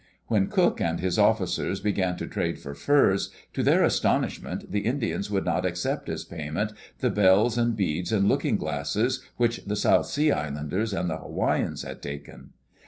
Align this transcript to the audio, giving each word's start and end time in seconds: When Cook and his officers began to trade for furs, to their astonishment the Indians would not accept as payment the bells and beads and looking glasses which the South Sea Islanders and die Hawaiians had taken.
When 0.29 0.47
Cook 0.47 0.81
and 0.81 0.99
his 0.99 1.19
officers 1.19 1.79
began 1.79 2.17
to 2.17 2.25
trade 2.25 2.57
for 2.57 2.73
furs, 2.73 3.29
to 3.53 3.61
their 3.61 3.83
astonishment 3.83 4.71
the 4.71 4.79
Indians 4.79 5.29
would 5.29 5.45
not 5.45 5.63
accept 5.63 6.09
as 6.09 6.23
payment 6.23 6.73
the 7.01 7.11
bells 7.11 7.55
and 7.55 7.75
beads 7.75 8.11
and 8.11 8.27
looking 8.27 8.57
glasses 8.57 9.23
which 9.37 9.63
the 9.63 9.75
South 9.75 10.07
Sea 10.07 10.31
Islanders 10.31 10.91
and 10.91 11.09
die 11.09 11.17
Hawaiians 11.17 11.83
had 11.83 12.01
taken. 12.01 12.53